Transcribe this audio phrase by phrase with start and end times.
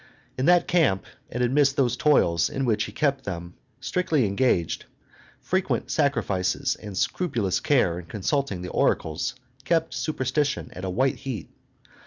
[0.35, 4.85] In that camp, and amidst those toils in which he kept them strictly engaged,
[5.39, 11.51] frequent sacrifices, and scrupulous care in consulting the oracles, kept superstition at a white heat.